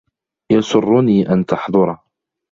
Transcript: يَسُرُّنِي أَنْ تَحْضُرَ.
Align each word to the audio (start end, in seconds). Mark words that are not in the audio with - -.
يَسُرُّنِي 0.51 1.27
أَنْ 1.29 1.45
تَحْضُرَ. 1.45 1.97